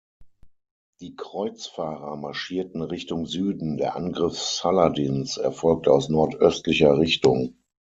[0.99, 7.61] Die Kreuzfahrer marschierten Richtung Süden, der Angriff Saladins erfolgte aus nordöstlicher Richtung.